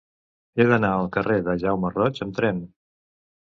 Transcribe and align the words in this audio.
He 0.61 0.65
d'anar 0.71 0.89
al 1.01 1.09
carrer 1.17 1.37
de 1.49 1.55
Jaume 1.65 1.93
Roig 1.99 2.25
amb 2.29 2.37
tren. 2.41 2.65